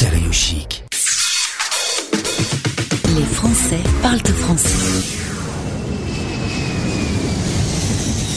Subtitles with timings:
[0.00, 0.82] Stéréo chic.
[3.14, 5.18] Les Français parlent français.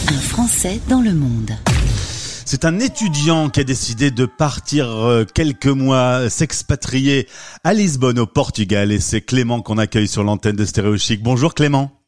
[0.09, 1.51] Un Français dans le monde.
[2.43, 7.29] C'est un étudiant qui a décidé de partir euh, quelques mois s'expatrier
[7.63, 11.23] à Lisbonne au Portugal et c'est Clément qu'on accueille sur l'antenne de Stéréo Chic.
[11.23, 12.02] Bonjour Clément.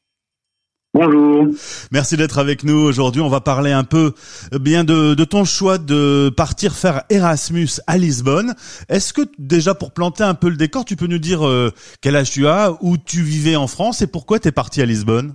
[0.96, 1.48] Bonjour.
[1.91, 3.20] Merci d'être avec nous aujourd'hui.
[3.20, 4.14] On va parler un peu
[4.54, 8.54] euh, bien de, de, ton choix de partir faire Erasmus à Lisbonne.
[8.88, 11.70] Est-ce que déjà pour planter un peu le décor, tu peux nous dire euh,
[12.02, 14.85] quel âge tu as, où tu vivais en France et pourquoi tu es parti à
[14.85, 15.34] Lisbonne?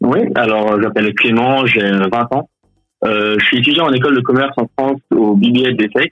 [0.00, 2.48] Oui, alors j'appelle Clément, j'ai 20 ans.
[3.04, 6.10] Euh, je suis étudiant en école de commerce en France au BBL d'ESSEC.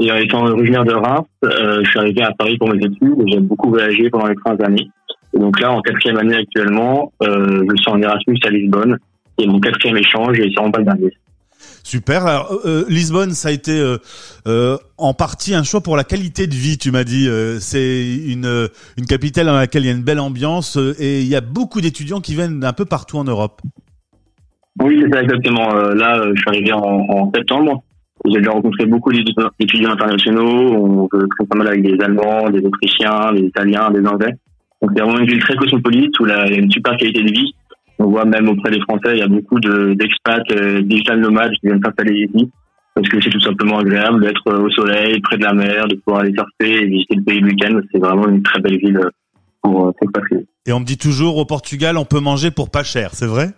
[0.00, 3.32] Et étant originaire de Reims, euh, je suis arrivé à Paris pour mes études et
[3.32, 4.88] j'ai beaucoup voyagé pendant les 15 années.
[5.34, 8.98] Et donc là, en quatrième année actuellement, euh, je suis en Erasmus à Lisbonne.
[9.38, 11.10] C'est mon quatrième échange et c'est pas le dernier.
[11.82, 12.26] Super.
[12.26, 13.98] Alors, euh, Lisbonne, ça a été euh,
[14.46, 17.28] euh, en partie un choix pour la qualité de vie, tu m'as dit.
[17.28, 21.20] Euh, c'est une, une capitale dans laquelle il y a une belle ambiance euh, et
[21.20, 23.60] il y a beaucoup d'étudiants qui viennent d'un peu partout en Europe.
[24.82, 25.72] Oui, c'est ça exactement.
[25.74, 27.82] là, je suis arrivé en, en septembre.
[28.24, 30.74] J'ai déjà rencontré beaucoup d'étudiants internationaux.
[30.74, 34.34] On travaille pas mal avec des Allemands, des Autrichiens, des Italiens, des Anglais.
[34.84, 37.32] Donc c'est vraiment une ville très cosmopolite où il y a une super qualité de
[37.32, 37.54] vie.
[37.98, 41.68] On voit même auprès des Français, il y a beaucoup d'expats euh, digital nomades qui
[41.68, 42.50] viennent s'installer ici
[42.94, 46.20] parce que c'est tout simplement agréable d'être au soleil, près de la mer, de pouvoir
[46.20, 47.80] aller surfer et visiter le pays le week-end.
[47.90, 49.00] C'est vraiment une très belle ville
[49.62, 50.46] pour s'expatrier.
[50.66, 53.48] Et on me dit toujours au Portugal, on peut manger pour pas cher, c'est vrai?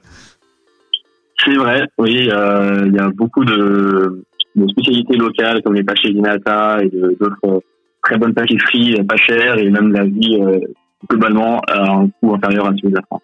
[1.44, 2.30] C'est vrai, oui.
[2.30, 7.62] Euh, il y a beaucoup de, de, spécialités locales comme les pâchés d'inata et d'autres
[8.04, 10.60] très bonnes pâtisseries pas chères et même la vie euh,
[11.08, 13.22] globalement à un coût inférieur à celui de la France.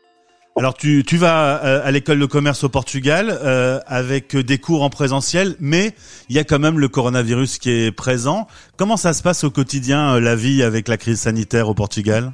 [0.54, 4.82] Alors tu, tu vas euh, à l'école de commerce au Portugal euh, avec des cours
[4.82, 5.92] en présentiel, mais
[6.28, 8.46] il y a quand même le coronavirus qui est présent.
[8.76, 12.32] Comment ça se passe au quotidien, euh, la vie avec la crise sanitaire au Portugal?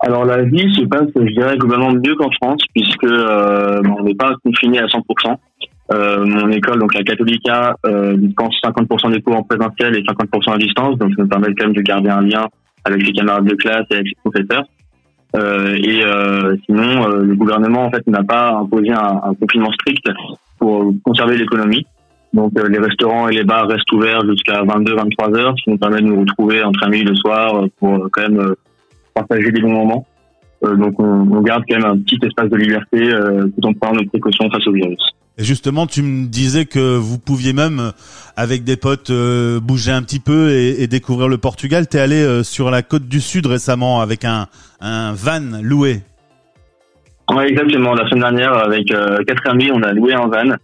[0.00, 4.14] Alors la vie se passe, je dirais, globalement mieux qu'en France, puisque euh, on n'est
[4.14, 5.36] pas confiné à 100%.
[5.92, 10.52] Euh, mon école, donc la Catholica, euh, dispense 50% des cours en présentiel et 50%
[10.52, 12.46] à distance, donc ça nous permet quand même de garder un lien
[12.86, 14.64] avec les camarades de classe et avec les professeurs.
[15.34, 19.72] Euh, et euh, sinon, euh, le gouvernement en fait n'a pas imposé un, un, confinement
[19.72, 20.06] strict
[20.58, 21.84] pour conserver l'économie.
[22.32, 25.78] Donc euh, les restaurants et les bars restent ouverts jusqu'à 22-23 heures, ce qui nous
[25.78, 28.54] permet de nous retrouver entre amis le soir pour quand même
[29.14, 30.06] partager des bons moments.
[30.62, 34.08] donc on, on, garde quand même un petit espace de liberté tout en prenant nos
[34.08, 35.02] précautions face au virus.
[35.38, 37.92] Et justement, tu me disais que vous pouviez même,
[38.36, 41.86] avec des potes, euh, bouger un petit peu et, découvrir le Portugal.
[41.86, 44.46] T'es allé euh, sur la côte du Sud récemment avec un,
[44.80, 46.00] van loué.
[47.30, 47.92] Oui, exactement.
[47.92, 50.56] La semaine dernière, avec euh, quatre amis, on a loué un van.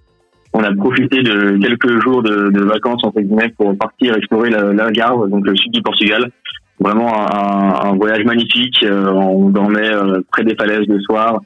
[0.55, 5.47] On a profité de quelques jours de, vacances entre guillemets pour partir explorer l'Algarve, donc
[5.47, 6.31] le sud du Portugal.
[6.79, 8.85] Vraiment un, un voyage magnifique.
[8.85, 9.91] on dormait
[10.31, 11.41] près des falaises le soir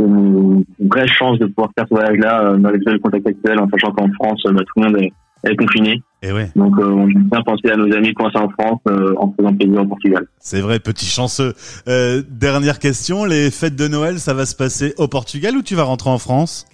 [0.00, 3.92] une vraie chance de pouvoir faire ce voyage-là euh, malgré le contexte actuel, en sachant
[3.92, 5.12] qu'en France, bah, tout le monde est,
[5.50, 6.02] est confiné.
[6.22, 6.48] Et ouais.
[6.56, 9.54] Donc euh, on a bien pensé à nos amis coincés en France euh, en faisant
[9.54, 10.26] plaisir au Portugal.
[10.38, 11.52] C'est vrai, petit chanceux.
[11.86, 15.74] Euh, dernière question, les fêtes de Noël, ça va se passer au Portugal ou tu
[15.74, 16.66] vas rentrer en France?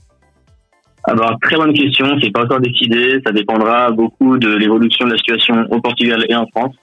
[1.04, 5.19] Alors, très bonne question, c'est pas encore décidé, ça dépendra beaucoup de l'évolution de la
[5.19, 6.76] situation au Portugal et en France.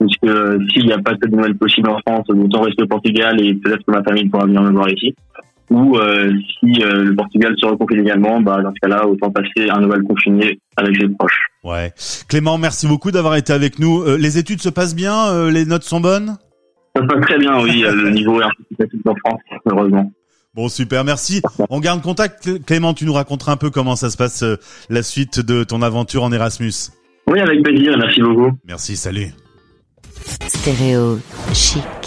[0.00, 3.38] Puisque euh, s'il n'y a pas de Noël possible en France, autant rester au Portugal
[3.44, 5.14] et peut-être que ma famille pourra venir me voir ici
[5.70, 9.70] ou euh, si euh, le Portugal se reconfine également, bah, dans ce cas-là, autant passer
[9.70, 11.40] un nouvel confiné avec les proches.
[11.64, 11.92] Ouais.
[12.28, 14.02] Clément, merci beaucoup d'avoir été avec nous.
[14.02, 16.36] Euh, les études se passent bien euh, Les notes sont bonnes?
[16.96, 17.84] Ça se passe très bien, oui.
[17.86, 20.10] le niveau est un peu plus en France, heureusement.
[20.54, 21.42] Bon, super, merci.
[21.68, 22.64] On garde contact.
[22.64, 24.56] Clément, tu nous raconteras un peu comment ça se passe euh,
[24.88, 26.72] la suite de ton aventure en Erasmus.
[27.28, 27.96] Oui, avec plaisir.
[27.96, 28.50] Merci beaucoup.
[28.64, 29.28] Merci, salut.
[30.48, 31.20] Stéréo
[31.54, 31.99] chic.